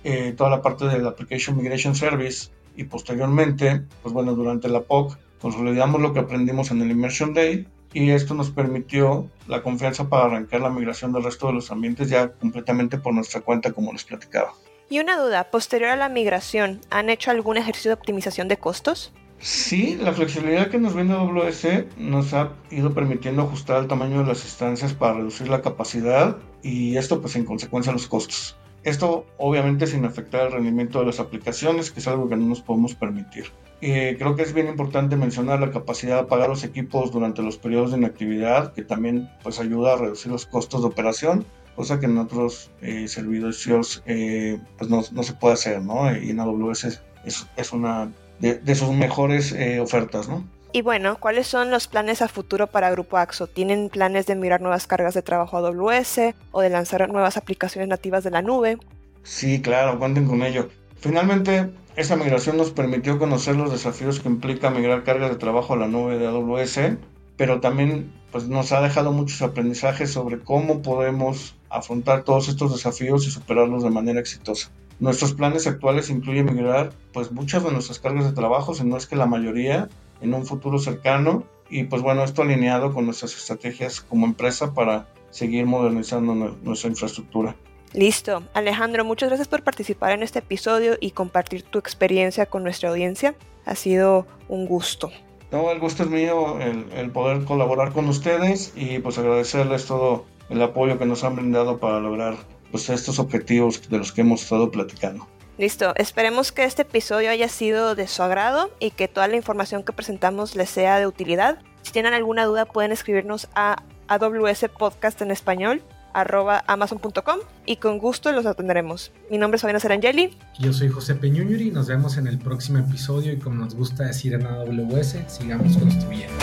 eh, 0.04 0.34
toda 0.36 0.50
la 0.50 0.62
parte 0.62 0.86
del 0.86 1.06
Application 1.06 1.56
Migration 1.56 1.94
Service 1.94 2.50
y 2.76 2.84
posteriormente, 2.84 3.82
pues 4.02 4.12
bueno, 4.12 4.34
durante 4.34 4.68
la 4.68 4.80
POC 4.80 5.16
consolidamos 5.40 6.00
lo 6.00 6.12
que 6.12 6.20
aprendimos 6.20 6.70
en 6.70 6.82
el 6.82 6.90
Immersion 6.90 7.32
Day 7.32 7.66
y 7.92 8.10
esto 8.10 8.34
nos 8.34 8.50
permitió 8.50 9.28
la 9.46 9.62
confianza 9.62 10.08
para 10.08 10.26
arrancar 10.26 10.60
la 10.60 10.70
migración 10.70 11.12
del 11.12 11.24
resto 11.24 11.46
de 11.46 11.54
los 11.54 11.70
ambientes 11.70 12.08
ya 12.08 12.32
completamente 12.32 12.98
por 12.98 13.14
nuestra 13.14 13.40
cuenta 13.40 13.72
como 13.72 13.92
les 13.92 14.04
platicaba. 14.04 14.52
Y 14.90 15.00
una 15.00 15.18
duda, 15.18 15.50
posterior 15.50 15.90
a 15.90 15.96
la 15.96 16.08
migración, 16.08 16.80
¿han 16.88 17.10
hecho 17.10 17.30
algún 17.30 17.58
ejercicio 17.58 17.90
de 17.90 17.94
optimización 17.94 18.48
de 18.48 18.56
costos? 18.56 19.12
Sí, 19.38 19.98
la 20.00 20.14
flexibilidad 20.14 20.68
que 20.68 20.78
nos 20.78 20.94
viene 20.94 21.12
AWS 21.12 21.98
nos 21.98 22.32
ha 22.32 22.54
ido 22.70 22.94
permitiendo 22.94 23.42
ajustar 23.42 23.82
el 23.82 23.86
tamaño 23.86 24.20
de 24.20 24.26
las 24.26 24.42
instancias 24.44 24.94
para 24.94 25.14
reducir 25.14 25.48
la 25.48 25.60
capacidad 25.60 26.38
y 26.62 26.96
esto 26.96 27.20
pues 27.20 27.36
en 27.36 27.44
consecuencia 27.44 27.92
los 27.92 28.08
costos. 28.08 28.56
Esto 28.82 29.26
obviamente 29.36 29.86
sin 29.86 30.06
afectar 30.06 30.46
el 30.46 30.52
rendimiento 30.52 31.00
de 31.00 31.06
las 31.06 31.20
aplicaciones, 31.20 31.90
que 31.90 32.00
es 32.00 32.08
algo 32.08 32.28
que 32.28 32.36
no 32.36 32.46
nos 32.46 32.62
podemos 32.62 32.94
permitir. 32.94 33.52
Eh, 33.82 34.16
creo 34.18 34.34
que 34.36 34.42
es 34.42 34.54
bien 34.54 34.68
importante 34.68 35.16
mencionar 35.16 35.60
la 35.60 35.70
capacidad 35.70 36.14
de 36.14 36.20
apagar 36.22 36.48
los 36.48 36.64
equipos 36.64 37.12
durante 37.12 37.42
los 37.42 37.58
periodos 37.58 37.90
de 37.90 37.98
inactividad, 37.98 38.72
que 38.72 38.82
también 38.82 39.28
pues 39.42 39.60
ayuda 39.60 39.92
a 39.92 39.96
reducir 39.96 40.32
los 40.32 40.46
costos 40.46 40.80
de 40.80 40.88
operación 40.88 41.44
cosa 41.78 42.00
que 42.00 42.06
en 42.06 42.18
otros 42.18 42.72
eh, 42.82 43.06
servicios 43.06 44.02
eh, 44.04 44.58
pues 44.76 44.90
no, 44.90 45.04
no, 45.12 45.22
se 45.22 45.32
puede 45.34 45.54
hacer, 45.54 45.80
¿no? 45.80 46.10
Y 46.12 46.30
en 46.30 46.40
AWS 46.40 46.84
es, 47.24 47.46
es, 47.56 47.72
una 47.72 48.10
de, 48.40 48.56
de, 48.58 48.74
sus 48.74 48.90
mejores 48.90 49.52
eh, 49.52 49.78
ofertas, 49.78 50.28
¿no? 50.28 50.44
Y 50.72 50.82
bueno, 50.82 51.18
¿cuáles 51.20 51.46
son 51.46 51.70
los 51.70 51.86
planes 51.86 52.20
a 52.20 52.26
futuro 52.26 52.66
para 52.66 52.90
Grupo 52.90 53.16
Axo? 53.16 53.46
¿Tienen 53.46 53.90
planes 53.90 54.26
de 54.26 54.34
mirar 54.34 54.60
nuevas 54.60 54.88
cargas 54.88 55.14
de 55.14 55.22
trabajo 55.22 55.56
a 55.56 55.60
AWS 55.60 56.34
o 56.50 56.62
de 56.62 56.68
lanzar 56.68 57.08
nuevas 57.10 57.36
aplicaciones 57.36 57.88
nativas 57.88 58.24
de 58.24 58.32
la 58.32 58.42
nube? 58.42 58.78
Sí, 59.22 59.62
claro, 59.62 60.00
cuenten 60.00 60.26
con 60.26 60.42
ello. 60.42 60.70
Finalmente, 60.96 61.70
esta 61.94 62.16
migración 62.16 62.56
nos 62.56 62.72
permitió 62.72 63.20
conocer 63.20 63.54
los 63.54 63.70
desafíos 63.70 64.18
que 64.18 64.28
implica 64.28 64.70
migrar 64.70 65.04
cargas 65.04 65.30
de 65.30 65.36
trabajo 65.36 65.74
a 65.74 65.76
la 65.76 65.86
nube 65.86 66.18
de 66.18 66.26
AWS, 66.26 66.98
pero 67.36 67.60
también 67.60 68.10
pues, 68.32 68.48
nos 68.48 68.72
ha 68.72 68.80
dejado 68.80 69.12
muchos 69.12 69.42
aprendizajes 69.42 70.10
sobre 70.10 70.40
cómo 70.40 70.82
podemos 70.82 71.54
afrontar 71.70 72.24
todos 72.24 72.48
estos 72.48 72.72
desafíos 72.72 73.26
y 73.26 73.30
superarlos 73.30 73.82
de 73.82 73.90
manera 73.90 74.20
exitosa. 74.20 74.70
Nuestros 75.00 75.34
planes 75.34 75.66
actuales 75.66 76.10
incluyen 76.10 76.54
migrar 76.54 76.92
pues 77.12 77.30
muchas 77.30 77.62
de 77.62 77.70
nuestras 77.70 78.00
cargas 78.00 78.24
de 78.24 78.32
trabajo, 78.32 78.74
si 78.74 78.84
no 78.84 78.96
es 78.96 79.06
que 79.06 79.16
la 79.16 79.26
mayoría, 79.26 79.88
en 80.20 80.34
un 80.34 80.44
futuro 80.44 80.78
cercano 80.78 81.44
y 81.70 81.84
pues 81.84 82.02
bueno, 82.02 82.24
esto 82.24 82.42
alineado 82.42 82.92
con 82.92 83.04
nuestras 83.04 83.36
estrategias 83.36 84.00
como 84.00 84.26
empresa 84.26 84.74
para 84.74 85.06
seguir 85.30 85.66
modernizando 85.66 86.34
nuestra 86.34 86.90
infraestructura. 86.90 87.54
Listo. 87.92 88.42
Alejandro, 88.54 89.04
muchas 89.04 89.28
gracias 89.28 89.48
por 89.48 89.62
participar 89.62 90.12
en 90.12 90.22
este 90.22 90.40
episodio 90.40 90.96
y 91.00 91.12
compartir 91.12 91.62
tu 91.62 91.78
experiencia 91.78 92.46
con 92.46 92.62
nuestra 92.62 92.90
audiencia. 92.90 93.34
Ha 93.64 93.74
sido 93.74 94.26
un 94.48 94.66
gusto. 94.66 95.10
No, 95.50 95.70
el 95.70 95.78
gusto 95.78 96.02
es 96.02 96.10
mío 96.10 96.60
el, 96.60 96.86
el 96.92 97.10
poder 97.10 97.44
colaborar 97.44 97.92
con 97.92 98.08
ustedes 98.08 98.72
y 98.76 98.98
pues 98.98 99.16
agradecerles 99.18 99.86
todo 99.86 100.26
el 100.48 100.62
apoyo 100.62 100.98
que 100.98 101.06
nos 101.06 101.24
han 101.24 101.36
brindado 101.36 101.78
para 101.78 102.00
lograr 102.00 102.36
pues, 102.70 102.88
estos 102.88 103.18
objetivos 103.18 103.88
de 103.88 103.98
los 103.98 104.12
que 104.12 104.22
hemos 104.22 104.42
estado 104.42 104.70
platicando. 104.70 105.26
Listo, 105.58 105.92
esperemos 105.96 106.52
que 106.52 106.64
este 106.64 106.82
episodio 106.82 107.30
haya 107.30 107.48
sido 107.48 107.96
de 107.96 108.06
su 108.06 108.22
agrado 108.22 108.70
y 108.78 108.92
que 108.92 109.08
toda 109.08 109.26
la 109.26 109.36
información 109.36 109.82
que 109.82 109.92
presentamos 109.92 110.54
les 110.54 110.70
sea 110.70 111.00
de 111.00 111.06
utilidad. 111.06 111.58
Si 111.82 111.92
tienen 111.92 112.14
alguna 112.14 112.44
duda 112.44 112.64
pueden 112.64 112.92
escribirnos 112.92 113.48
a 113.54 113.82
AWS 114.06 114.66
Podcast 114.78 115.20
en 115.20 115.32
español 115.32 115.82
arroba 116.14 116.64
amazon.com 116.66 117.40
y 117.66 117.76
con 117.76 117.98
gusto 117.98 118.32
los 118.32 118.46
atenderemos. 118.46 119.12
Mi 119.30 119.38
nombre 119.38 119.56
es 119.56 119.62
Fabiana 119.62 119.80
Sarangeli. 119.80 120.36
Yo 120.58 120.72
soy 120.72 120.88
José 120.88 121.14
Peñuñuri, 121.14 121.70
nos 121.70 121.88
vemos 121.88 122.16
en 122.16 122.26
el 122.26 122.38
próximo 122.38 122.78
episodio 122.78 123.32
y 123.32 123.38
como 123.38 123.56
nos 123.56 123.74
gusta 123.74 124.04
decir 124.04 124.34
en 124.34 124.46
AWS, 124.46 125.16
sigamos 125.28 125.76
construyendo. 125.76 126.34